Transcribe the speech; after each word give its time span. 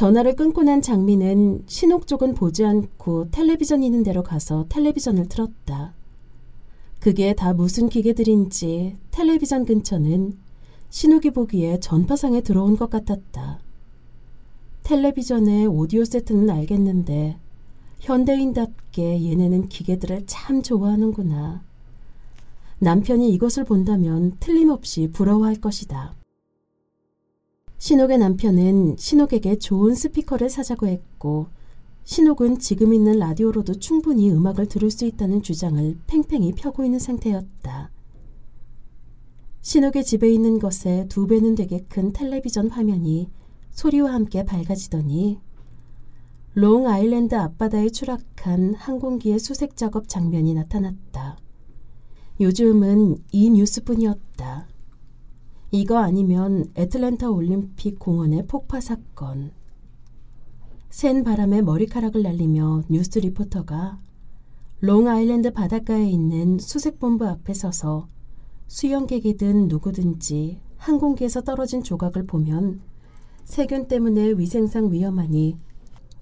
전화를 0.00 0.34
끊고 0.34 0.62
난 0.62 0.80
장미는 0.80 1.64
신옥 1.66 2.06
쪽은 2.06 2.32
보지 2.32 2.64
않고 2.64 3.30
텔레비전 3.32 3.82
있는 3.82 4.02
데로 4.02 4.22
가서 4.22 4.64
텔레비전을 4.70 5.28
틀었다. 5.28 5.92
그게 7.00 7.34
다 7.34 7.52
무슨 7.52 7.90
기계들인지 7.90 8.96
텔레비전 9.10 9.66
근처는 9.66 10.38
신옥이 10.88 11.32
보기에 11.32 11.80
전파상에 11.80 12.40
들어온 12.40 12.78
것 12.78 12.88
같았다. 12.88 13.60
텔레비전의 14.84 15.66
오디오 15.66 16.06
세트는 16.06 16.48
알겠는데 16.48 17.36
현대인답게 17.98 19.22
얘네는 19.22 19.68
기계들을 19.68 20.22
참 20.24 20.62
좋아하는구나. 20.62 21.62
남편이 22.78 23.28
이것을 23.34 23.64
본다면 23.64 24.34
틀림없이 24.40 25.10
부러워할 25.12 25.56
것이다. 25.56 26.14
신옥의 27.80 28.18
남편은 28.18 28.96
신옥에게 28.98 29.56
좋은 29.56 29.94
스피커를 29.94 30.50
사자고 30.50 30.86
했고 30.86 31.46
신옥은 32.04 32.58
지금 32.58 32.92
있는 32.92 33.18
라디오로도 33.18 33.76
충분히 33.76 34.30
음악을 34.30 34.66
들을 34.66 34.90
수 34.90 35.06
있다는 35.06 35.40
주장을 35.40 35.98
팽팽히 36.06 36.52
펴고 36.52 36.84
있는 36.84 36.98
상태였다. 36.98 37.90
신옥의 39.62 40.04
집에 40.04 40.30
있는 40.30 40.58
것의 40.58 41.06
두 41.08 41.26
배는 41.26 41.54
되게 41.54 41.80
큰 41.88 42.12
텔레비전 42.12 42.68
화면이 42.68 43.30
소리와 43.70 44.12
함께 44.12 44.44
밝아지더니 44.44 45.40
롱 46.52 46.86
아일랜드 46.86 47.34
앞바다에 47.34 47.88
추락한 47.88 48.74
항공기의 48.74 49.38
수색 49.38 49.76
작업 49.76 50.06
장면이 50.06 50.52
나타났다. 50.52 51.38
요즘은 52.40 53.24
이 53.32 53.48
뉴스뿐이었다. 53.48 54.69
이거 55.72 55.98
아니면 55.98 56.64
애틀랜타 56.74 57.30
올림픽 57.30 58.00
공원의 58.00 58.46
폭파 58.48 58.80
사건. 58.80 59.52
센 60.88 61.22
바람에 61.22 61.62
머리카락을 61.62 62.22
날리며 62.22 62.82
뉴스 62.88 63.20
리포터가 63.20 64.00
롱 64.80 65.06
아일랜드 65.06 65.52
바닷가에 65.52 66.08
있는 66.10 66.58
수색본부 66.58 67.24
앞에 67.24 67.54
서서 67.54 68.08
수영객이든 68.66 69.68
누구든지 69.68 70.58
항공기에서 70.76 71.42
떨어진 71.42 71.84
조각을 71.84 72.26
보면 72.26 72.80
세균 73.44 73.86
때문에 73.86 74.30
위생상 74.30 74.90
위험하니 74.90 75.56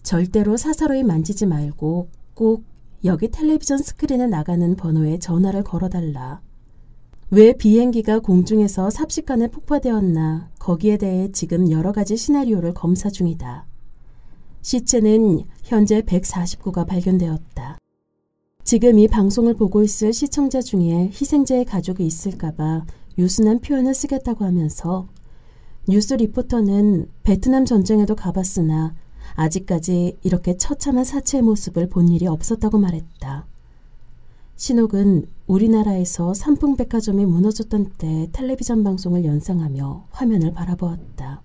절대로 0.03 0.59
사사로이 0.59 1.05
만지지 1.05 1.47
말고 1.47 2.11
꼭 2.35 2.65
여기 3.05 3.31
텔레비전 3.31 3.79
스크린에 3.79 4.27
나가는 4.27 4.77
번호에 4.77 5.19
전화를 5.19 5.63
걸어달라. 5.63 6.43
왜 7.31 7.53
비행기가 7.53 8.21
공중에서 8.21 8.89
삽시간에 8.89 9.49
폭파되었나 9.49 10.49
거기에 10.59 10.97
대해 10.97 11.31
지금 11.31 11.71
여러 11.71 11.93
가지 11.93 12.17
시나리오를 12.17 12.73
검사 12.73 13.11
중이다. 13.11 13.67
시체는 14.63 15.43
현재 15.63 16.01
149가 16.01 16.87
발견되었다. 16.87 17.77
지금 18.65 18.99
이 18.99 19.09
방송을 19.09 19.55
보고 19.57 19.83
있을 19.83 20.15
시청자 20.15 20.63
중에 20.63 21.11
희생자의 21.13 21.67
가족이 21.67 22.07
있을까봐 22.07 22.87
유순한 23.19 23.59
표현을 23.59 23.93
쓰겠다고 23.93 24.47
하면서 24.47 25.07
뉴스 25.87 26.15
리포터는 26.15 27.11
베트남 27.25 27.67
전쟁에도 27.67 28.15
가봤으나 28.17 28.95
아직까지 29.35 30.17
이렇게 30.23 30.57
처참한 30.57 31.05
사체의 31.05 31.43
모습을 31.43 31.91
본 31.91 32.09
일이 32.09 32.27
없었다고 32.27 32.79
말했다. 32.79 33.47
신옥은 34.59 35.25
우리나라에서 35.47 36.35
삼풍백화점이 36.35 37.25
무너졌던 37.27 37.93
때 37.97 38.29
텔레비전 38.33 38.83
방송을 38.83 39.25
연상하며 39.25 40.09
화면을 40.11 40.53
바라보았다. 40.53 41.45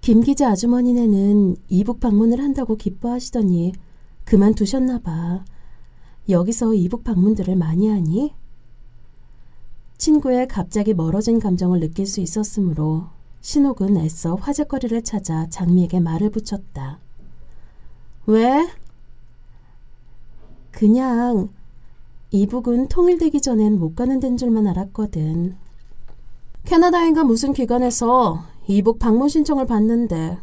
김 0.00 0.20
기자 0.20 0.50
아주머니네는 0.50 1.56
이북 1.68 2.00
방문을 2.00 2.40
한다고 2.40 2.74
기뻐하시더니 2.74 3.74
그만두셨나 4.24 4.98
봐. 4.98 5.44
여기서 6.28 6.74
이북 6.74 7.04
방문들을 7.04 7.54
많이 7.54 7.88
하니? 7.88 8.34
친구의 9.96 10.48
갑자기 10.48 10.94
멀어진 10.94 11.38
감정을 11.38 11.78
느낄 11.78 12.08
수 12.08 12.20
있었으므로 12.20 13.10
신옥은 13.42 13.96
애써 13.98 14.34
화제거리를 14.34 15.04
찾아 15.04 15.48
장미에게 15.48 16.00
말을 16.00 16.30
붙였다. 16.30 16.98
왜? 18.26 18.68
그냥 20.72 21.50
이북은 22.34 22.88
통일되기 22.88 23.42
전엔 23.42 23.78
못 23.78 23.94
가는 23.94 24.18
데인 24.18 24.38
줄만 24.38 24.66
알았거든. 24.66 25.54
캐나다인가 26.64 27.24
무슨 27.24 27.52
기관에서 27.52 28.40
이북 28.68 28.98
방문 28.98 29.28
신청을 29.28 29.66
받는데 29.66 30.38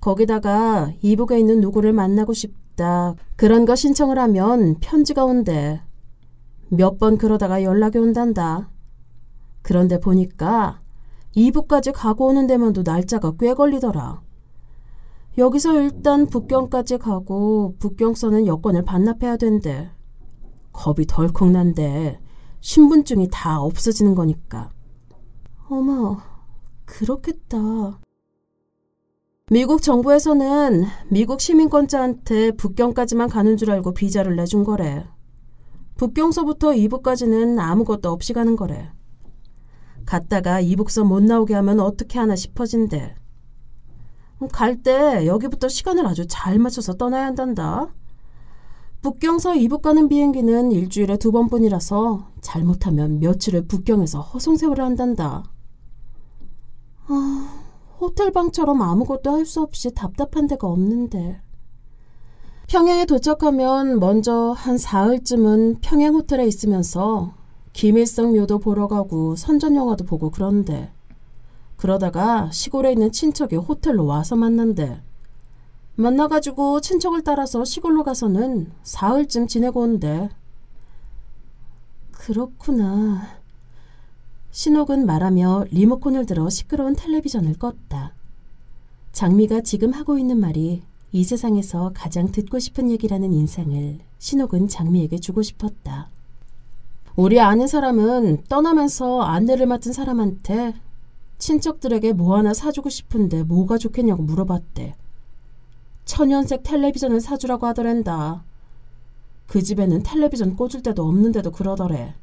거기다가 0.00 0.92
이북에 1.02 1.38
있는 1.38 1.60
누구를 1.60 1.92
만나고 1.92 2.32
싶다. 2.32 3.14
그런 3.36 3.66
거 3.66 3.76
신청을 3.76 4.18
하면 4.18 4.76
편지가 4.80 5.26
온대. 5.26 5.82
몇 6.70 6.98
번 6.98 7.18
그러다가 7.18 7.62
연락이 7.62 7.98
온단다. 7.98 8.70
그런데 9.60 10.00
보니까 10.00 10.80
이북까지 11.34 11.92
가고 11.92 12.28
오는 12.28 12.46
데만도 12.46 12.84
날짜가 12.86 13.34
꽤 13.38 13.52
걸리더라. 13.52 14.22
여기서 15.36 15.78
일단 15.78 16.26
북경까지 16.26 16.96
가고 16.96 17.74
북경서는 17.78 18.46
여권을 18.46 18.84
반납해야 18.84 19.36
된대. 19.36 19.90
겁이 20.76 21.06
덜컥 21.06 21.50
난데 21.50 22.20
신분증이 22.60 23.28
다 23.32 23.60
없어지는 23.60 24.14
거니까. 24.14 24.70
어머, 25.68 26.18
그렇겠다. 26.84 27.98
미국 29.48 29.80
정부에서는 29.80 30.84
미국 31.08 31.40
시민권자한테 31.40 32.52
북경까지만 32.52 33.28
가는 33.28 33.56
줄 33.56 33.70
알고 33.70 33.94
비자를 33.94 34.36
내준 34.36 34.64
거래. 34.64 35.06
북경서부터 35.96 36.74
이북까지는 36.74 37.58
아무것도 37.58 38.10
없이 38.10 38.32
가는 38.32 38.54
거래. 38.54 38.90
갔다가 40.04 40.60
이북서 40.60 41.04
못 41.04 41.22
나오게 41.22 41.54
하면 41.54 41.80
어떻게 41.80 42.18
하나 42.18 42.36
싶어진대. 42.36 43.16
갈 44.52 44.82
때 44.82 45.26
여기부터 45.26 45.68
시간을 45.68 46.06
아주 46.06 46.26
잘 46.28 46.58
맞춰서 46.58 46.94
떠나야 46.94 47.26
한단다. 47.26 47.88
북경서 49.06 49.54
이북 49.54 49.82
가는 49.82 50.08
비행기는 50.08 50.72
일주일에 50.72 51.16
두 51.16 51.30
번뿐이라서 51.30 52.26
잘못하면 52.40 53.20
며칠을 53.20 53.68
북경에서 53.68 54.20
허송세월을 54.20 54.82
한단다. 54.84 55.44
아, 57.06 57.62
호텔 58.00 58.32
방처럼 58.32 58.82
아무것도 58.82 59.30
할 59.30 59.46
수 59.46 59.62
없이 59.62 59.94
답답한 59.94 60.48
데가 60.48 60.66
없는데. 60.66 61.40
평양에 62.66 63.04
도착하면 63.04 64.00
먼저 64.00 64.50
한 64.50 64.76
사흘쯤은 64.76 65.76
평양 65.82 66.14
호텔에 66.16 66.44
있으면서 66.44 67.32
김일성 67.72 68.32
묘도 68.32 68.58
보러 68.58 68.88
가고 68.88 69.36
선전 69.36 69.76
영화도 69.76 70.04
보고 70.04 70.30
그런데 70.32 70.92
그러다가 71.76 72.50
시골에 72.50 72.90
있는 72.90 73.12
친척이 73.12 73.54
호텔로 73.54 74.04
와서 74.04 74.34
만난대. 74.34 75.00
만나가지고 75.96 76.82
친척을 76.82 77.22
따라서 77.22 77.64
시골로 77.64 78.04
가서는 78.04 78.70
사흘쯤 78.82 79.46
지내고 79.46 79.80
온대. 79.80 80.28
그렇구나. 82.12 83.22
신옥은 84.50 85.06
말하며 85.06 85.66
리모컨을 85.70 86.26
들어 86.26 86.50
시끄러운 86.50 86.94
텔레비전을 86.94 87.54
껐다. 87.54 88.10
장미가 89.12 89.62
지금 89.62 89.92
하고 89.92 90.18
있는 90.18 90.38
말이 90.38 90.82
이 91.12 91.24
세상에서 91.24 91.92
가장 91.94 92.30
듣고 92.30 92.58
싶은 92.58 92.90
얘기라는 92.90 93.32
인상을 93.32 93.98
신옥은 94.18 94.68
장미에게 94.68 95.18
주고 95.18 95.40
싶었다. 95.40 96.10
우리 97.16 97.40
아는 97.40 97.66
사람은 97.66 98.44
떠나면서 98.48 99.22
안내를 99.22 99.64
맡은 99.66 99.94
사람한테 99.94 100.74
친척들에게 101.38 102.12
뭐 102.12 102.36
하나 102.36 102.52
사주고 102.52 102.90
싶은데 102.90 103.44
뭐가 103.44 103.78
좋겠냐고 103.78 104.22
물어봤대. 104.22 104.94
천연색 106.06 106.62
텔레비전을 106.62 107.20
사주라고 107.20 107.66
하더랜다. 107.66 108.44
그 109.46 109.60
집에는 109.62 110.02
텔레비전 110.02 110.56
꽂을 110.56 110.82
데도 110.82 111.04
없는데도 111.06 111.50
그러더래. 111.50 112.14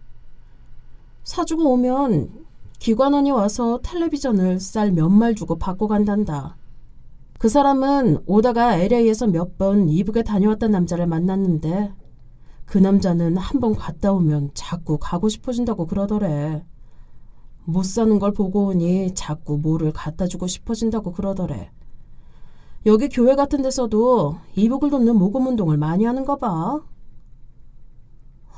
사주고 1.24 1.72
오면 1.74 2.46
기관원이 2.80 3.32
와서 3.32 3.80
텔레비전을 3.84 4.60
쌀 4.60 4.92
몇 4.92 5.10
말 5.10 5.36
주고 5.36 5.58
바꿔 5.58 5.88
간단다. 5.88 6.58
그 7.40 7.50
사람은 7.50 8.24
오다가 8.26 8.78
LA에서 8.78 9.28
몇 9.28 9.58
번 9.58 9.90
이북에 9.90 10.24
다녀왔던 10.24 10.72
남자를 10.72 11.06
만났는데 11.08 11.94
그 12.66 12.78
남자는 12.78 13.36
한 13.38 13.60
번 13.62 13.76
갔다 13.76 14.14
오면 14.14 14.52
자꾸 14.54 14.98
가고 15.00 15.28
싶어진다고 15.30 15.88
그러더래. 15.88 16.64
못 17.66 17.84
사는 17.84 18.18
걸 18.20 18.32
보고 18.34 18.68
오니 18.68 19.14
자꾸 19.14 19.58
뭐를 19.58 19.92
갖다 19.92 20.26
주고 20.28 20.48
싶어진다고 20.48 21.12
그러더래. 21.12 21.70
여기 22.86 23.08
교회 23.08 23.36
같은 23.36 23.62
데서도 23.62 24.38
이복을 24.56 24.90
돕는 24.90 25.16
모금 25.16 25.48
운동을 25.48 25.78
많이 25.78 26.04
하는가 26.04 26.36
봐. 26.36 26.82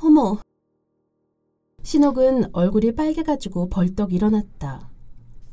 어머. 0.02 0.38
신옥은 1.82 2.52
얼굴이 2.52 2.96
빨개가지고 2.96 3.68
벌떡 3.68 4.12
일어났다. 4.12 4.90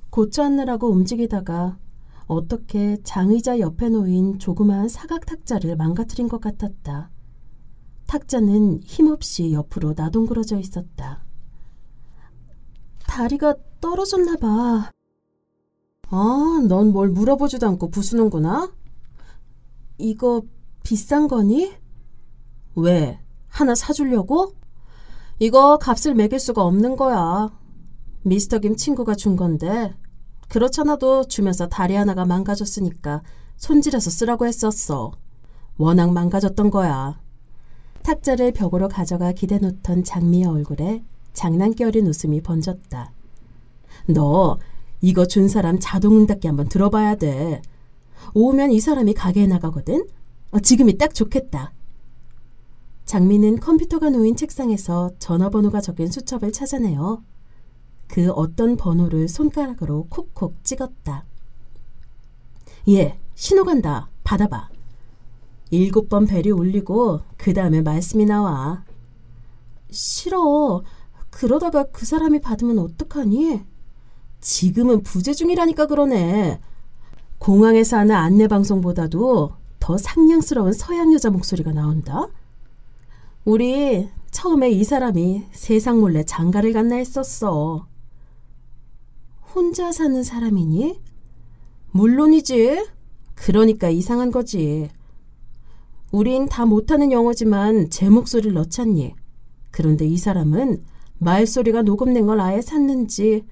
고쳐 0.10 0.44
앉느라고 0.44 0.90
움직이다가 0.90 1.78
어떻게 2.26 2.98
장의자 3.04 3.60
옆에 3.60 3.90
놓인 3.90 4.40
조그마한 4.40 4.90
사각 4.90 5.28
탁자를 5.28 5.76
망가뜨린 5.76 6.28
것 6.28 6.42
같았다. 6.42 7.12
탁자는 8.08 8.82
힘없이 8.84 9.54
옆으로 9.54 9.94
나동그러져 9.96 10.58
있었다. 10.58 11.24
다리가 13.08 13.56
떨어졌나 13.80 14.38
봐. 14.38 14.92
아, 16.16 16.64
넌 16.68 16.92
뭘 16.92 17.10
물어보지도 17.10 17.68
않고 17.70 17.90
부수는구나? 17.90 18.72
이거 19.98 20.44
비싼 20.84 21.28
거니? 21.28 21.74
왜? 22.76 23.20
하나 23.48 23.74
사주려고? 23.74 24.54
이거 25.40 25.80
값을 25.80 26.14
매길 26.14 26.38
수가 26.38 26.64
없는 26.64 26.98
거야. 26.98 27.52
미스터 28.22 28.60
김 28.60 28.76
친구가 28.76 29.16
준 29.16 29.36
건데 29.36 29.96
그렇잖아도 30.50 31.24
주면서 31.24 31.68
다리 31.68 31.96
하나가 31.96 32.26
망가졌으니까 32.26 33.24
손질해서 33.58 34.12
쓰라고 34.12 34.46
했었어. 34.46 35.14
워낙 35.78 36.14
망가졌던 36.14 36.70
거야. 36.70 37.20
탁자를 38.04 38.52
벽으로 38.52 38.88
가져가 38.88 39.32
기대 39.32 39.58
놓던 39.58 40.04
장미의 40.04 40.46
얼굴에 40.46 41.04
어린 41.84 42.06
웃음이 42.06 42.42
번졌다. 42.42 43.12
너 44.10 44.60
이거 45.04 45.26
준 45.26 45.50
사람 45.50 45.80
자동응답기 45.82 46.48
한번 46.48 46.70
들어봐야 46.70 47.16
돼. 47.16 47.62
오면 48.34 48.72
이 48.72 48.80
사람이 48.80 49.14
가게에 49.14 49.48
나가거든? 49.48 50.08
어, 50.52 50.60
지금이 50.62 50.98
딱 50.98 51.14
좋겠다. 51.14 51.74
장미는 53.04 53.60
컴퓨터가 53.60 54.10
놓인 54.12 54.38
책상에서 54.38 55.12
전화번호가 55.20 55.82
적힌 55.82 56.10
수첩을 56.10 56.54
찾아내어 56.54 57.22
그 58.08 58.32
어떤 58.32 58.78
번호를 58.78 59.28
손가락으로 59.28 60.08
콕콕 60.10 60.64
찍었다. 60.64 61.26
예, 62.88 63.20
신호 63.36 63.66
간다. 63.66 64.10
받아봐. 64.24 64.70
일곱 65.72 66.08
번 66.08 66.26
벨이 66.26 66.52
울리고 66.52 67.20
그 67.36 67.54
다음에 67.54 67.82
말씀이 67.82 68.26
나와. 68.26 68.86
싫어. 69.92 70.82
그러다가 71.30 71.84
그 71.92 72.06
사람이 72.06 72.40
받으면 72.40 72.80
어떡하니? 72.80 73.73
지금은 74.44 75.04
부재 75.04 75.34
중이라니까 75.34 75.88
그러네. 75.88 76.60
공항에서 77.40 77.98
하는 77.98 78.14
안내 78.14 78.48
방송보다도 78.48 79.54
더 79.80 79.98
상냥스러운 79.98 80.74
서양 80.74 81.14
여자 81.14 81.30
목소리가 81.30 81.72
나온다. 81.72 82.28
우리 83.46 84.10
처음에 84.32 84.70
이 84.70 84.84
사람이 84.84 85.46
세상 85.52 86.02
몰래 86.02 86.24
장가를 86.24 86.74
갔나 86.74 86.98
했었어. 86.98 87.88
혼자 89.56 89.92
사는 89.92 90.22
사람이니? 90.22 91.00
물론이지. 91.92 92.86
그러니까 93.36 93.90
이상한 93.90 94.30
거지. 94.30 94.90
우린 96.12 96.48
다 96.50 96.66
못하는 96.66 97.12
영어지만 97.14 97.90
제 97.90 98.10
목소리를 98.10 98.54
넣잖니. 98.54 99.16
그런데 99.72 100.06
이 100.06 100.18
사람은 100.18 100.84
말소리가 101.20 101.84
녹음된 101.84 102.26
걸 102.26 102.42
아예 102.42 102.62
샀는지 102.62 103.46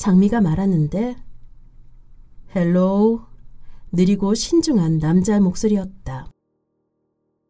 장미가 0.00 0.40
말하는데 0.40 1.14
Hello 2.56 3.20
느리고 3.92 4.32
신중한 4.32 4.96
남자의 4.96 5.40
목소리였다. 5.40 6.32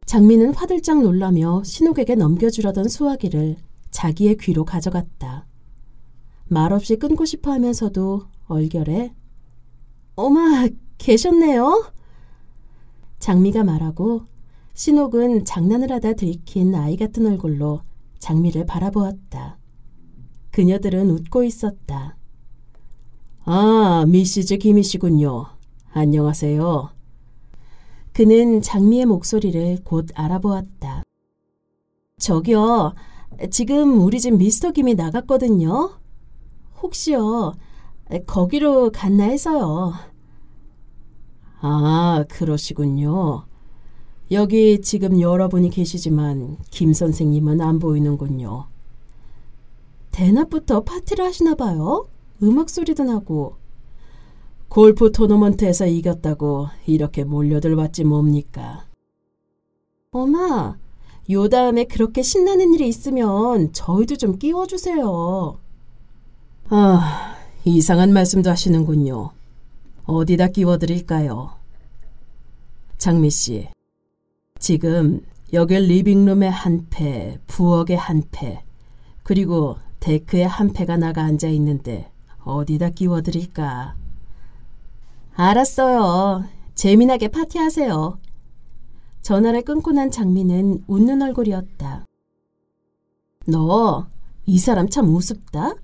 장미는 0.04 0.54
화들짝 0.54 1.00
놀라며 1.00 1.62
신옥에게 1.62 2.16
넘겨주려던 2.16 2.88
수화기를 2.88 3.54
자기의 3.92 4.36
귀로 4.38 4.64
가져갔다. 4.64 5.46
말없이 6.48 6.96
끊고 6.96 7.24
싶어 7.24 7.52
하면서도 7.52 8.22
얼결에 8.48 9.14
어마 10.16 10.66
계셨네요. 10.98 11.92
장미가 13.20 13.62
말하고 13.62 14.26
신옥은 14.74 15.44
장난을 15.44 15.92
하다 15.92 16.14
들킨 16.14 16.74
아이 16.74 16.96
같은 16.96 17.26
얼굴로 17.26 17.82
장미를 18.18 18.66
바라보았다. 18.66 19.56
그녀들은 20.50 21.10
웃고 21.10 21.44
있었다. 21.44 22.16
아, 23.52 24.04
미시즈 24.06 24.58
김이시군요. 24.58 25.46
안녕하세요. 25.92 26.90
그는 28.12 28.62
장미의 28.62 29.06
목소리를 29.06 29.78
곧 29.82 30.06
알아보았다. 30.14 31.02
저기요, 32.20 32.94
지금 33.50 34.04
우리 34.04 34.20
집 34.20 34.36
미스터 34.36 34.70
김이 34.70 34.94
나갔거든요. 34.94 35.98
혹시요, 36.80 37.54
거기로 38.24 38.92
갔나 38.92 39.24
해서요. 39.24 39.94
아, 41.60 42.24
그러시군요. 42.28 43.46
여기 44.30 44.80
지금 44.80 45.20
여러분이 45.20 45.70
계시지만 45.70 46.56
김 46.70 46.92
선생님은 46.92 47.60
안 47.60 47.80
보이는군요. 47.80 48.68
대낮부터 50.12 50.84
파티를 50.84 51.24
하시나 51.24 51.56
봐요. 51.56 52.06
음악 52.42 52.70
소리도 52.70 53.04
나고. 53.04 53.56
골프 54.68 55.10
토너먼트에서 55.10 55.86
이겼다고 55.86 56.68
이렇게 56.86 57.24
몰려들 57.24 57.74
왔지 57.74 58.04
뭡니까? 58.04 58.86
엄마, 60.12 60.76
요 61.30 61.48
다음에 61.48 61.84
그렇게 61.84 62.22
신나는 62.22 62.74
일이 62.74 62.88
있으면 62.88 63.72
저희도 63.72 64.16
좀 64.16 64.38
끼워주세요. 64.38 65.58
아, 66.68 67.36
이상한 67.64 68.12
말씀도 68.12 68.48
하시는군요. 68.48 69.30
어디다 70.04 70.48
끼워드릴까요? 70.48 71.50
장미 72.96 73.30
씨, 73.30 73.68
지금 74.58 75.20
여기 75.52 75.78
리빙룸에 75.78 76.48
한 76.48 76.86
패, 76.90 77.38
부엌에 77.48 77.96
한 77.96 78.22
패, 78.30 78.62
그리고 79.24 79.78
데크에 79.98 80.44
한 80.44 80.72
패가 80.72 80.96
나가 80.96 81.22
앉아 81.22 81.48
있는데 81.48 82.10
어디다 82.44 82.90
끼워드릴까? 82.90 83.96
알았어요. 85.34 86.44
재미나게 86.74 87.28
파티하세요. 87.28 88.18
전화를 89.22 89.62
끊고 89.62 89.92
난 89.92 90.10
장미는 90.10 90.84
웃는 90.86 91.22
얼굴이었다. 91.22 92.06
너, 93.46 94.06
이 94.46 94.58
사람 94.58 94.88
참 94.88 95.14
우습다? 95.14 95.74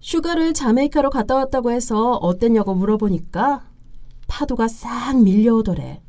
휴가를 0.00 0.52
자메이카로 0.54 1.10
갔다 1.10 1.34
왔다고 1.34 1.70
해서 1.70 2.12
어땠냐고 2.12 2.74
물어보니까 2.74 3.68
파도가 4.26 4.68
싹 4.68 5.22
밀려오더래. 5.22 6.02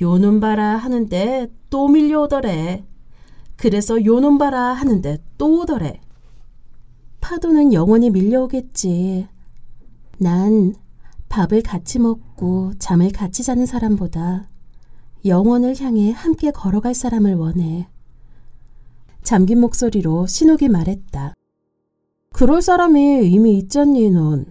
요놈 0.00 0.40
봐라 0.40 0.76
하는데 0.76 1.48
또 1.68 1.88
밀려오더래. 1.88 2.84
그래서 3.56 4.04
요놈 4.04 4.38
봐라 4.38 4.72
하는데 4.72 5.18
또 5.36 5.60
오더래. 5.60 6.00
파도는 7.20 7.72
영원히 7.72 8.10
밀려오겠지. 8.10 9.28
난 10.18 10.74
밥을 11.28 11.62
같이 11.62 11.98
먹고 11.98 12.72
잠을 12.78 13.10
같이 13.12 13.42
자는 13.42 13.66
사람보다 13.66 14.48
영원을 15.24 15.78
향해 15.80 16.10
함께 16.10 16.50
걸어갈 16.50 16.94
사람을 16.94 17.34
원해. 17.34 17.88
잠긴 19.22 19.60
목소리로 19.60 20.26
신옥이 20.26 20.68
말했다. 20.68 21.34
그럴 22.32 22.62
사람이 22.62 23.28
이미 23.30 23.58
있잖니, 23.58 24.10
넌. 24.10 24.46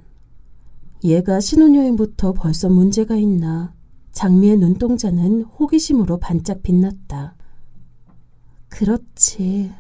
얘가 1.04 1.40
신혼여행부터 1.40 2.34
벌써 2.34 2.70
문제가 2.70 3.16
있나. 3.16 3.74
장미의 4.12 4.58
눈동자는 4.58 5.44
호기심으로 5.44 6.18
반짝 6.18 6.62
빛났다. 6.62 7.36
그렇지. 8.68 9.72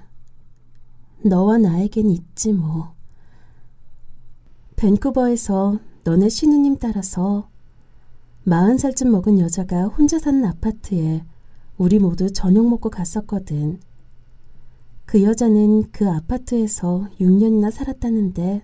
너와 1.21 1.57
나에겐 1.57 2.09
있지 2.09 2.53
뭐. 2.53 2.93
밴쿠버에서 4.77 5.79
너네 6.05 6.29
신우님 6.29 6.77
따라서 6.77 7.49
마흔 8.43 8.77
살쯤 8.77 9.11
먹은 9.11 9.39
여자가 9.39 9.88
혼자 9.88 10.17
사는 10.17 10.43
아파트에 10.45 11.25
우리 11.77 11.99
모두 11.99 12.31
저녁 12.31 12.67
먹고 12.67 12.89
갔었거든. 12.89 13.79
그 15.05 15.23
여자는 15.23 15.91
그 15.91 16.09
아파트에서 16.09 17.07
6년이나 17.19 17.71
살았다는데 17.71 18.63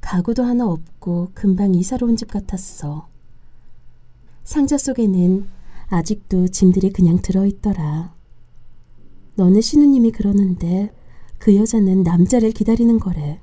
가구도 0.00 0.44
하나 0.44 0.66
없고 0.66 1.30
금방 1.34 1.74
이사를 1.74 2.06
온집 2.06 2.30
같았어. 2.30 3.08
상자 4.44 4.78
속에는 4.78 5.46
아직도 5.88 6.48
짐들이 6.48 6.92
그냥 6.92 7.20
들어있더라. 7.20 8.14
너네 9.36 9.60
신우님이 9.60 10.12
그러는데 10.12 10.92
그 11.44 11.56
여자는 11.56 12.04
남자를 12.04 12.52
기다리는 12.52 12.98
거래. 12.98 13.38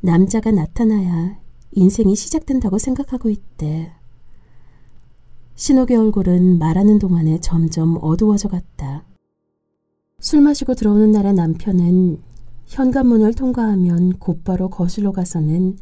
남자가 0.00 0.50
나타나야 0.50 1.38
인생이 1.72 2.16
시작된다고 2.16 2.78
생각하고 2.78 3.28
있대. 3.28 3.92
신옥의 5.54 5.98
얼굴은 5.98 6.58
말하는 6.58 6.98
동안에 6.98 7.40
점점 7.40 7.98
어두워져 8.00 8.48
갔다. 8.48 9.04
술 10.20 10.40
마시고 10.40 10.72
들어오는 10.72 11.12
날의 11.12 11.34
남편은 11.34 12.22
현관문을 12.68 13.34
통과하면 13.34 14.14
곧바로 14.14 14.70
거실로 14.70 15.12
가서는 15.12 15.76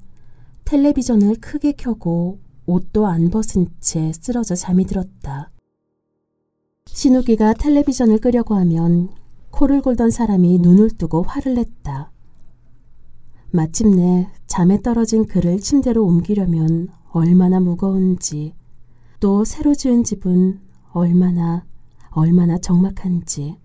텔레비전을 0.64 1.36
크게 1.36 1.74
켜고 1.78 2.40
옷도 2.66 3.06
안 3.06 3.30
벗은 3.30 3.68
채 3.78 4.12
쓰러져 4.12 4.56
잠이 4.56 4.84
들었다. 4.84 5.52
신우기가 6.86 7.54
텔레비전을 7.54 8.18
끄려고 8.18 8.56
하면 8.56 9.19
코를 9.50 9.82
골던 9.82 10.10
사람이 10.10 10.58
눈을 10.58 10.90
뜨고 10.90 11.22
화를 11.22 11.54
냈다. 11.54 12.10
마침내 13.52 14.28
잠에 14.46 14.80
떨어진 14.80 15.26
그를 15.26 15.58
침대로 15.58 16.04
옮기려면 16.04 16.88
얼마나 17.10 17.60
무거운지 17.60 18.54
또 19.18 19.44
새로 19.44 19.74
지은 19.74 20.04
집은 20.04 20.60
얼마나 20.92 21.64
얼마나 22.10 22.58
적막한지. 22.58 23.58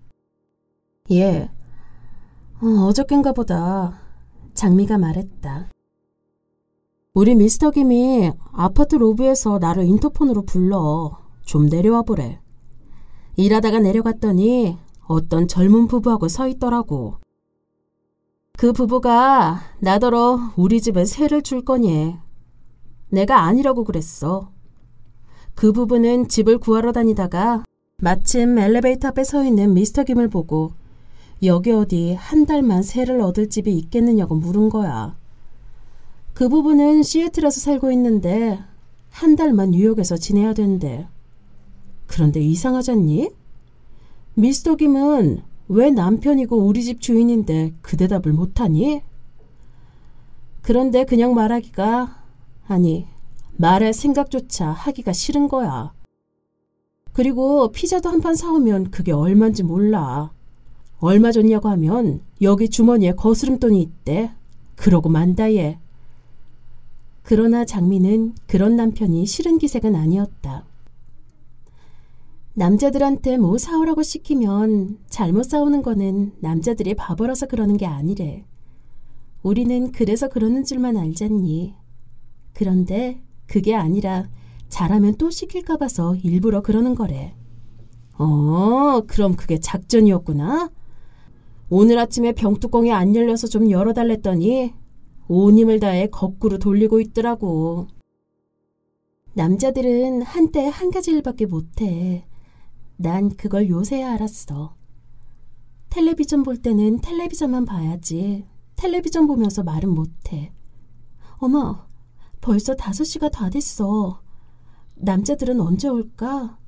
예, 1.12 1.50
어, 2.62 2.66
어저껜가 2.86 3.32
보다 3.32 4.00
장미가 4.54 4.98
말했다. 4.98 5.68
우리 7.14 7.34
미스터 7.34 7.70
김이 7.70 8.30
아파트 8.52 8.96
로비에서 8.96 9.58
나를 9.58 9.84
인터폰으로 9.84 10.42
불러 10.42 11.18
좀 11.42 11.66
내려와 11.66 12.02
보래. 12.02 12.40
일하다가 13.36 13.80
내려갔더니 13.80 14.78
어떤 15.06 15.46
젊은 15.48 15.86
부부하고 15.86 16.28
서 16.28 16.48
있더라고. 16.48 17.14
그 18.58 18.72
부부가 18.72 19.60
나더러 19.80 20.38
우리 20.56 20.80
집에 20.80 21.04
새를 21.04 21.42
줄 21.42 21.64
거니. 21.64 22.16
내가 23.10 23.42
아니라고 23.42 23.84
그랬어. 23.84 24.50
그 25.54 25.72
부부는 25.72 26.28
집을 26.28 26.58
구하러 26.58 26.92
다니다가 26.92 27.64
마침 27.98 28.58
엘리베이터 28.58 29.08
앞에 29.08 29.24
서 29.24 29.44
있는 29.44 29.72
미스터 29.72 30.04
김을 30.04 30.28
보고 30.28 30.72
여기 31.42 31.70
어디 31.70 32.14
한 32.14 32.44
달만 32.44 32.82
새를 32.82 33.20
얻을 33.20 33.48
집이 33.48 33.72
있겠느냐고 33.76 34.34
물은 34.34 34.68
거야. 34.68 35.16
그 36.34 36.48
부부는 36.48 37.02
시애틀에서 37.02 37.60
살고 37.60 37.90
있는데 37.92 38.62
한 39.10 39.36
달만 39.36 39.70
뉴욕에서 39.70 40.16
지내야 40.16 40.52
된대. 40.52 41.06
그런데 42.06 42.40
이상하잖니? 42.40 43.30
미스터 44.38 44.76
김은 44.76 45.40
왜 45.68 45.90
남편이고 45.90 46.56
우리 46.58 46.84
집 46.84 47.00
주인인데 47.00 47.72
그 47.80 47.96
대답을 47.96 48.34
못하니? 48.34 49.00
그런데 50.60 51.04
그냥 51.04 51.34
말하기가 51.34 52.22
아니 52.68 53.06
말할 53.56 53.94
생각조차 53.94 54.68
하기가 54.68 55.14
싫은 55.14 55.48
거야. 55.48 55.94
그리고 57.14 57.72
피자도 57.72 58.10
한 58.10 58.20
판 58.20 58.34
사오면 58.34 58.90
그게 58.90 59.10
얼만지 59.10 59.62
몰라. 59.62 60.30
얼마 60.98 61.32
줬냐고 61.32 61.70
하면 61.70 62.20
여기 62.42 62.68
주머니에 62.68 63.12
거스름돈이 63.12 63.80
있대. 63.80 64.32
그러고 64.74 65.08
만다 65.08 65.54
얘. 65.54 65.78
그러나 67.22 67.64
장미는 67.64 68.34
그런 68.46 68.76
남편이 68.76 69.24
싫은 69.24 69.56
기색은 69.58 69.94
아니었다. 69.96 70.66
남자들한테 72.58 73.36
뭐 73.36 73.58
사오라고 73.58 74.02
시키면 74.02 74.98
잘못 75.10 75.42
사오는 75.42 75.82
거는 75.82 76.32
남자들이 76.40 76.94
바보라서 76.94 77.44
그러는 77.44 77.76
게 77.76 77.84
아니래. 77.84 78.46
우리는 79.42 79.92
그래서 79.92 80.28
그러는 80.28 80.64
줄만 80.64 80.96
알잖니. 80.96 81.74
그런데 82.54 83.22
그게 83.46 83.74
아니라 83.74 84.30
잘하면 84.70 85.16
또 85.16 85.28
시킬까 85.28 85.76
봐서 85.76 86.16
일부러 86.16 86.62
그러는 86.62 86.94
거래. 86.94 87.34
어, 88.16 89.02
그럼 89.06 89.36
그게 89.36 89.60
작전이었구나? 89.60 90.70
오늘 91.68 91.98
아침에 91.98 92.32
병뚜껑이 92.32 92.90
안 92.90 93.14
열려서 93.14 93.48
좀 93.48 93.70
열어달랬더니 93.70 94.72
온 95.28 95.58
힘을 95.58 95.78
다해 95.78 96.06
거꾸로 96.06 96.56
돌리고 96.56 97.02
있더라고. 97.02 97.88
남자들은 99.34 100.22
한때 100.22 100.66
한 100.68 100.90
가지 100.90 101.10
일밖에 101.10 101.44
못해. 101.44 102.24
난 102.96 103.30
그걸 103.36 103.68
요새야 103.68 104.14
알았어. 104.14 104.74
텔레비전 105.90 106.42
볼 106.42 106.56
때는 106.56 107.00
텔레비전만 107.00 107.64
봐야지. 107.64 108.46
텔레비전 108.76 109.26
보면서 109.26 109.62
말은 109.62 109.88
못해. 109.88 110.52
어머, 111.38 111.86
벌써 112.40 112.74
다섯 112.74 113.04
시가 113.04 113.28
다 113.28 113.50
됐어. 113.50 114.22
남자들은 114.94 115.60
언제 115.60 115.88
올까? 115.88 116.58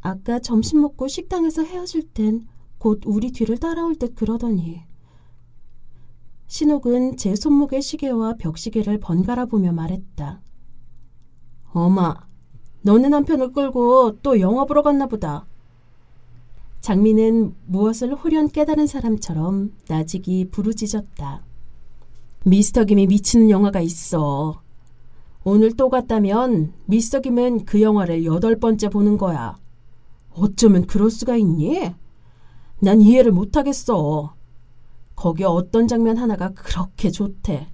아까 0.00 0.38
점심 0.38 0.80
먹고 0.80 1.08
식당에서 1.08 1.62
헤어질 1.62 2.08
땐 2.12 2.48
곧 2.82 3.02
우리 3.06 3.30
뒤를 3.30 3.58
따라올 3.58 3.94
듯 3.94 4.16
그러더니 4.16 4.82
신옥은 6.48 7.16
제 7.16 7.36
손목의 7.36 7.80
시계와 7.80 8.34
벽시계를 8.38 8.98
번갈아 8.98 9.46
보며 9.46 9.70
말했다. 9.70 10.42
어마, 11.72 12.26
너네 12.82 13.08
남편을 13.08 13.52
끌고 13.52 14.18
또 14.22 14.40
영화 14.40 14.64
보러 14.64 14.82
갔나 14.82 15.06
보다. 15.06 15.46
장미는 16.80 17.54
무엇을 17.66 18.14
홀연 18.14 18.48
깨달은 18.48 18.88
사람처럼 18.88 19.72
나직이 19.88 20.48
부르짖었다. 20.50 21.44
미스터 22.44 22.84
김이 22.84 23.06
미치는 23.06 23.50
영화가 23.50 23.80
있어. 23.80 24.62
오늘 25.44 25.76
또 25.76 25.88
갔다면 25.88 26.72
미스터 26.86 27.20
김은 27.20 27.64
그 27.64 27.80
영화를 27.80 28.24
여덟 28.24 28.58
번째 28.58 28.88
보는 28.88 29.16
거야. 29.16 29.56
어쩌면 30.34 30.86
그럴 30.86 31.10
수가 31.10 31.36
있니? 31.36 31.94
난 32.80 33.00
이해를 33.00 33.30
못하겠어. 33.30 34.34
거기 35.14 35.44
어떤 35.44 35.86
장면 35.86 36.16
하나가 36.16 36.48
그렇게 36.48 37.10
좋대. 37.12 37.68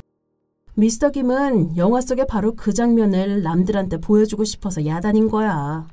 미스터 0.78 1.10
김은 1.10 1.76
영화 1.76 2.00
속의 2.00 2.28
바로 2.28 2.54
그 2.54 2.72
장면을 2.72 3.42
남들한테 3.42 3.96
보여주고 3.96 4.44
싶어서 4.44 4.86
야단인 4.86 5.28
거야. 5.28 5.88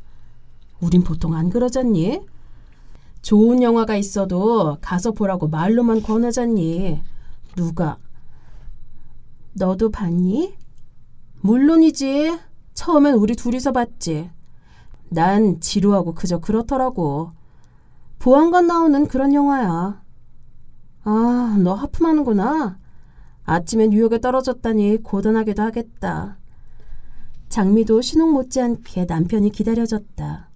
우린 0.80 1.04
보통 1.04 1.34
안 1.34 1.50
그러잖니? 1.50 2.22
좋은 3.24 3.64
영화가 3.64 3.96
있어도 3.96 4.78
가서 4.82 5.12
보라고 5.12 5.48
말로만 5.48 6.04
권하잖니. 6.04 7.02
누가? 7.56 7.98
너도 9.54 9.90
봤니? 9.90 10.54
물론이지. 11.42 12.38
처음엔 12.76 13.16
우리 13.16 13.36
둘이서 13.36 13.72
봤지. 13.72 14.30
난 15.10 15.60
지루하고 15.62 16.14
그저 16.14 16.38
그렇더라고. 16.38 17.32
보안관 18.20 18.68
나오는 18.68 19.08
그런 19.08 19.34
영화야. 19.34 20.04
아, 21.06 21.58
너 21.64 21.74
하품하는구나. 21.74 22.85
아침에 23.46 23.88
뉴욕에 23.88 24.20
떨어졌다니 24.20 25.04
고단하기도 25.04 25.62
하겠다. 25.62 26.38
장미도 27.50 28.02
신혼 28.02 28.32
못지않게 28.32 29.06
남편이 29.06 29.52
기다려졌다. 29.52 30.50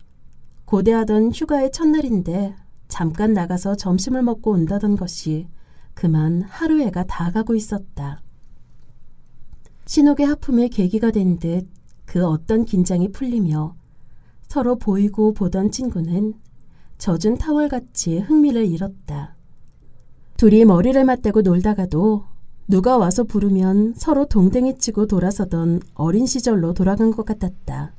고대하던 0.65 1.31
휴가의 1.33 1.71
첫날인데 1.71 2.55
잠깐 2.87 3.33
나가서 3.33 3.75
점심을 3.75 4.23
먹고 4.23 4.51
온다던 4.51 4.95
것이 4.95 5.47
그만 5.93 6.41
하루해가 6.41 7.03
다 7.03 7.31
가고 7.31 7.55
있었다. 7.55 8.21
신옥의 9.85 10.25
하품에 10.25 10.67
계기가 10.69 11.11
된 11.11 11.39
듯 11.39 11.79
그 12.09 12.25
어떤 12.25 12.65
긴장이 12.65 13.11
풀리며 13.11 13.75
서로 14.47 14.77
보이고 14.77 15.31
보던 15.31 15.69
친구는 15.69 16.33
젖은 16.97 17.37
타월같이 17.37 18.17
흥미를 18.17 18.65
잃었다. 18.65 19.35
둘이 20.35 20.65
머리를 20.65 21.05
맞대고 21.05 21.43
놀다가도 21.43 22.25
누가 22.69 22.99
와서 22.99 23.23
부르면 23.23 23.95
서로 23.97 24.25
동댕이 24.25 24.77
치고 24.77 25.07
돌아서던 25.07 25.81
어린 25.95 26.27
시절로 26.27 26.75
돌아간 26.75 27.09
것 27.09 27.25
같았다. 27.25 27.93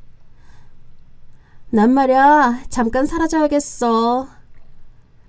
난 1.70 1.92
말야 1.92 2.62
잠깐 2.68 3.04
사라져야겠어. 3.04 4.28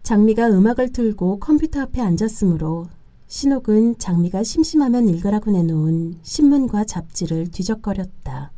장미가 0.04 0.52
음악을 0.52 0.92
틀고 0.92 1.40
컴퓨터 1.40 1.82
앞에 1.82 2.02
앉았으므로 2.02 2.86
신옥은 3.26 3.98
장미가 3.98 4.44
심심하면 4.44 5.10
읽으라고 5.10 5.50
내놓은 5.50 6.20
신문과 6.22 6.84
잡지를 6.84 7.50
뒤적거렸다. 7.50 8.52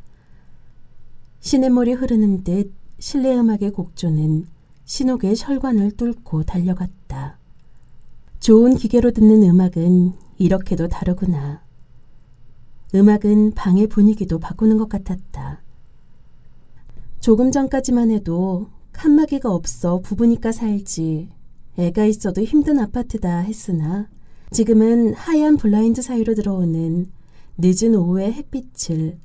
시냇물이 1.40 1.94
흐르는 1.94 2.44
듯 2.44 2.74
실내 3.00 3.34
음악의 3.34 3.72
곡조는 3.72 4.48
신옥의 4.84 5.36
혈관을 5.38 5.92
뚫고 5.92 6.44
달려갔다. 6.44 7.03
좋은 8.44 8.76
기계로 8.76 9.12
듣는 9.12 9.42
음악은 9.42 10.12
이렇게도 10.38 10.90
다르구나. 10.90 11.64
음악은 12.94 13.54
방의 13.56 13.88
분위기도 13.88 14.38
바꾸는 14.38 14.78
것 14.78 14.90
같았다. 14.90 15.62
조금 17.22 17.52
전까지만 17.52 18.12
해도 18.12 18.68
칸막이가 18.92 19.50
없어 19.50 20.02
부부니까 20.02 20.52
살지 20.52 21.30
애가 21.78 22.04
있어도 22.04 22.44
힘든 22.44 22.80
아파트다 22.80 23.38
했으나 23.38 24.10
지금은 24.52 25.14
하얀 25.14 25.56
블라인드 25.56 26.02
사이로 26.02 26.36
들어오는 26.36 27.10
늦은 27.58 27.96
오후의 27.96 28.34
햇빛을 28.34 29.20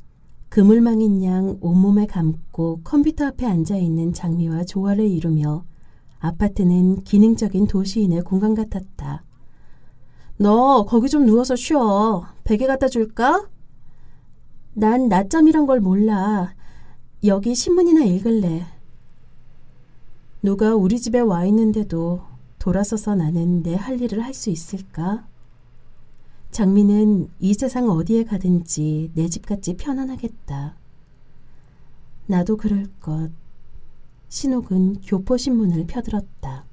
그물망인 0.49 1.25
양 1.25 1.59
온몸에 1.61 2.07
감고 2.07 2.83
컴퓨터 2.85 3.27
앞에 3.27 3.47
앉아있는 3.47 4.13
장미와 4.13 4.63
조화를 4.63 5.09
이루며 5.09 5.65
아파트는 6.21 7.05
기능적인 7.05 7.67
도시인의 7.67 8.23
공간 8.23 8.55
같았다. 8.55 9.25
너 10.39 10.85
거기 10.87 11.09
좀 11.09 11.27
누워서 11.27 11.57
쉬어. 11.57 12.27
베개 12.45 12.67
갖다 12.67 12.89
줄까? 12.89 13.49
난 14.75 15.09
낮잠이란 15.09 15.67
걸 15.67 15.81
몰라. 15.81 16.55
여기 17.25 17.55
신문이나 17.55 18.05
읽을래. 18.05 18.67
누가 20.43 20.75
우리 20.75 21.01
집에 21.01 21.19
와 21.19 21.45
있는데도 21.47 22.23
돌아서서 22.59 23.15
나는 23.17 23.63
내 23.63 23.75
할 23.75 24.01
일을 24.01 24.25
할 24.25 24.35
수 24.35 24.51
있을까? 24.51 25.27
장미는 26.51 27.29
이 27.41 27.55
세상 27.55 27.91
어디에 27.91 28.25
가든지 28.25 29.11
내 29.15 29.29
집같이 29.29 29.77
편안하겠다. 29.77 30.77
나도 32.27 32.57
그럴 32.57 32.87
것. 33.01 33.31
신옥은 34.29 35.01
교포신문을 35.03 35.87
펴들었다. 35.87 36.65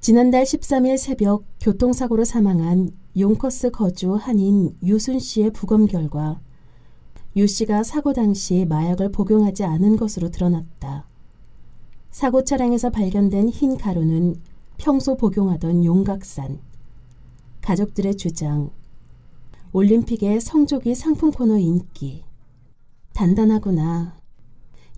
지난달 0.00 0.44
13일 0.44 0.96
새벽 0.96 1.44
교통사고로 1.60 2.24
사망한 2.24 2.90
용커스 3.16 3.70
거주 3.70 4.14
한인 4.14 4.76
유순 4.82 5.18
씨의 5.18 5.52
부검 5.52 5.86
결과 5.86 6.40
유 7.36 7.46
씨가 7.46 7.82
사고 7.82 8.12
당시 8.12 8.66
마약을 8.68 9.10
복용하지 9.10 9.64
않은 9.64 9.96
것으로 9.96 10.30
드러났다. 10.30 11.06
사고 12.10 12.44
차량에서 12.44 12.90
발견된 12.90 13.48
흰 13.48 13.76
가루는 13.76 14.36
평소 14.76 15.16
복용하던 15.16 15.84
용각산. 15.84 16.60
가족들의 17.62 18.16
주장. 18.16 18.70
올림픽의 19.72 20.40
성조기 20.40 20.94
상품 20.94 21.30
코너 21.30 21.56
인기. 21.58 22.24
단단하구나. 23.14 24.21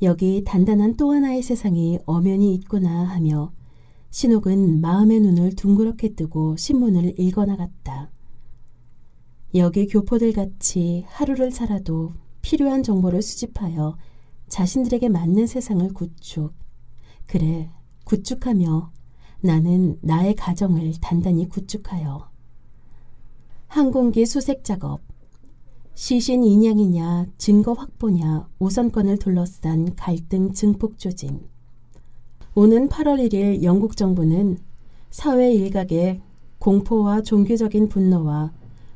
여기 0.03 0.43
단단한 0.45 0.97
또 0.97 1.13
하나의 1.13 1.43
세상이 1.43 1.99
엄연히 2.05 2.55
있구나 2.55 3.05
하며 3.05 3.53
신옥은 4.11 4.81
마음의 4.81 5.21
눈을 5.21 5.57
둥그렇게 5.57 6.15
뜨고 6.15 6.57
신문을 6.57 7.19
읽어나갔다. 7.19 8.11
여기 9.55 9.87
교포들 9.87 10.33
같이 10.33 11.05
하루를 11.09 11.51
살아도 11.51 12.13
필요한 12.43 12.83
정보를 12.83 13.23
수집하여 13.23 13.97
자신들에게 14.49 15.09
맞는 15.09 15.47
세상을 15.47 15.93
구축. 15.95 16.55
그래, 17.27 17.71
구축하며 18.05 18.93
나는 19.41 19.99
나의 20.03 20.35
가정을 20.35 20.95
단단히 21.01 21.49
구축하여. 21.49 22.31
항공기 23.69 24.27
수색 24.27 24.65
작업. 24.65 25.01
시신 25.95 26.43
인양이냐 26.43 27.27
증거 27.39 27.73
확보냐 27.73 28.49
우선권을 28.59 29.19
둘러싼 29.19 29.95
갈등 29.95 30.53
증폭 30.53 30.99
조짐. 30.99 31.39
오는 32.57 32.89
8월 32.89 33.21
1일 33.29 33.63
영국 33.63 33.97
정부는 33.97 34.59
사회 35.11 35.53
일각의 35.53 36.21
공포와 36.59 37.23
종교적인 37.23 37.89
분노와 37.89 38.53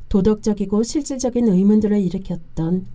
도덕적이고 0.09 0.83
실질적인 0.83 1.47
의문들을 1.49 2.01
일으켰던 2.01 2.87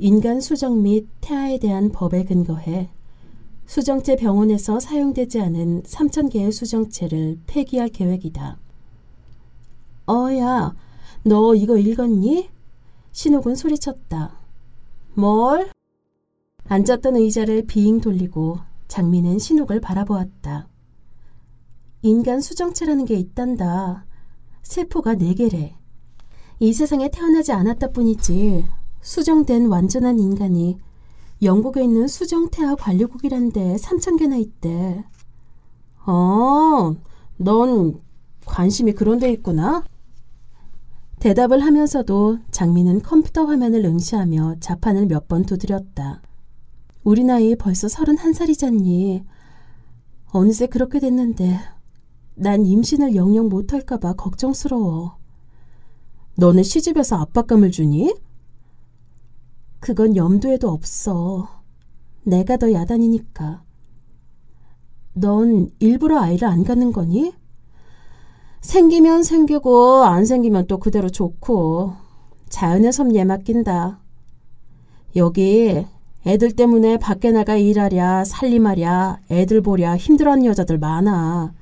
인간 0.00 0.40
수정 0.40 0.82
및 0.82 1.06
태아에 1.20 1.58
대한 1.58 1.92
법에 1.92 2.24
근거해 2.24 2.90
수정체 3.66 4.16
병원에서 4.16 4.80
사용되지 4.80 5.40
않은 5.40 5.84
3,000개의 5.84 6.50
수정체를 6.50 7.38
폐기할 7.46 7.88
계획이다. 7.90 8.58
어야, 10.08 10.74
너 11.22 11.54
이거 11.54 11.78
읽었니? 11.78 12.53
신옥은 13.14 13.54
소리쳤다. 13.54 14.32
뭘? 15.14 15.70
앉았던 16.66 17.14
의자를 17.14 17.64
비잉 17.64 18.00
돌리고 18.00 18.58
장미는 18.88 19.38
신옥을 19.38 19.80
바라보았다. 19.80 20.66
인간 22.02 22.40
수정체라는 22.40 23.04
게 23.04 23.14
있단다. 23.14 24.04
세포가 24.62 25.14
네 25.14 25.32
개래. 25.34 25.76
이 26.58 26.72
세상에 26.72 27.08
태어나지 27.08 27.52
않았다 27.52 27.92
뿐이지 27.92 28.64
수정된 29.00 29.68
완전한 29.68 30.18
인간이 30.18 30.78
영국에 31.40 31.84
있는 31.84 32.08
수정태아 32.08 32.74
관리국이란데 32.74 33.76
3천 33.76 34.18
개나 34.18 34.36
있대. 34.38 35.04
어, 36.04 36.96
넌 37.36 38.00
관심이 38.44 38.92
그런 38.92 39.20
데 39.20 39.30
있구나? 39.30 39.84
대답을 41.24 41.60
하면서도 41.60 42.40
장미는 42.50 43.00
컴퓨터 43.00 43.46
화면을 43.46 43.82
응시하며 43.86 44.56
자판을 44.60 45.06
몇 45.06 45.26
번 45.26 45.46
두드렸다. 45.46 46.20
우리 47.02 47.24
나이 47.24 47.56
벌써 47.56 47.86
31살이잖니. 47.86 49.24
어느새 50.32 50.66
그렇게 50.66 51.00
됐는데 51.00 51.58
난 52.34 52.66
임신을 52.66 53.14
영영 53.14 53.48
못할까봐 53.48 54.12
걱정스러워. 54.16 55.16
너는 56.36 56.62
시집에서 56.62 57.16
압박감을 57.16 57.70
주니? 57.70 58.14
그건 59.80 60.16
염두에도 60.16 60.68
없어. 60.68 61.48
내가 62.24 62.58
더 62.58 62.70
야단이니까. 62.70 63.64
넌 65.14 65.70
일부러 65.78 66.20
아이를 66.20 66.46
안 66.46 66.64
갖는 66.64 66.92
거니? 66.92 67.32
생기면 68.64 69.22
생기고 69.22 70.04
안 70.04 70.24
생기면 70.24 70.66
또 70.66 70.78
그대로 70.78 71.10
좋고 71.10 71.92
자연의 72.48 72.92
섭리에 72.92 73.24
맡긴다. 73.24 74.00
여기 75.16 75.86
애들 76.26 76.52
때문에 76.52 76.96
밖에 76.96 77.30
나가 77.30 77.56
일하랴 77.56 78.24
살림하랴 78.24 79.20
애들 79.30 79.60
보랴 79.60 79.96
힘들어하는 79.98 80.46
여자들 80.46 80.78
많아. 80.78 81.52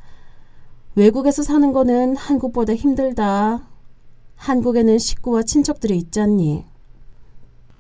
외국에서 0.94 1.42
사는 1.42 1.72
거는 1.72 2.16
한국보다 2.16 2.74
힘들다. 2.74 3.66
한국에는 4.36 4.98
식구와 4.98 5.42
친척들이 5.42 5.98
있잖니. 5.98 6.64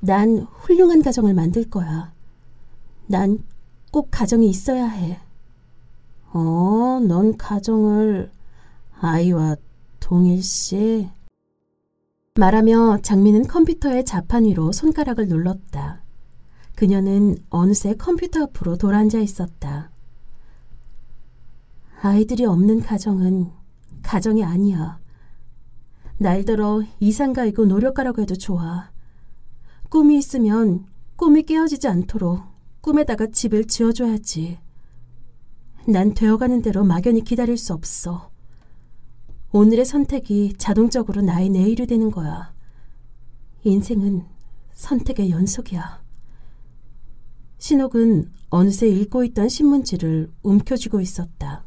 난 0.00 0.46
훌륭한 0.50 1.00
가정을 1.02 1.32
만들 1.32 1.70
거야. 1.70 2.12
난 3.06 3.38
꼭 3.92 4.08
가정이 4.10 4.48
있어야 4.48 4.86
해. 4.86 5.20
어, 6.32 6.98
넌 7.06 7.36
가정을 7.36 8.30
아이와 9.04 9.56
동일시? 9.98 11.10
말하며 12.36 12.98
장미는 13.02 13.48
컴퓨터의 13.48 14.04
자판 14.04 14.44
위로 14.44 14.70
손가락을 14.70 15.26
눌렀다. 15.26 16.04
그녀는 16.76 17.36
어느새 17.50 17.94
컴퓨터 17.96 18.44
앞으로 18.44 18.76
돌아앉아 18.76 19.18
있었다. 19.18 19.90
아이들이 22.00 22.44
없는 22.44 22.80
가정은 22.82 23.50
가정이 24.02 24.44
아니야. 24.44 25.00
날들어 26.18 26.84
이상가이고 27.00 27.64
노력가라고 27.64 28.22
해도 28.22 28.36
좋아. 28.36 28.92
꿈이 29.88 30.16
있으면 30.18 30.86
꿈이 31.16 31.42
깨어지지 31.42 31.88
않도록 31.88 32.40
꿈에다가 32.80 33.26
집을 33.26 33.66
지어줘야지. 33.66 34.60
난 35.88 36.14
되어가는 36.14 36.62
대로 36.62 36.84
막연히 36.84 37.24
기다릴 37.24 37.56
수 37.58 37.72
없어. 37.74 38.31
오늘의 39.54 39.84
선택이 39.84 40.54
자동적으로 40.56 41.20
나의 41.20 41.50
내일이 41.50 41.86
되는 41.86 42.10
거야. 42.10 42.54
인생은 43.64 44.24
선택의 44.72 45.30
연속이야. 45.30 46.02
신옥은 47.58 48.32
어느새 48.48 48.88
읽고 48.88 49.24
있던 49.24 49.50
신문지를 49.50 50.32
움켜쥐고 50.42 51.02
있었다. 51.02 51.66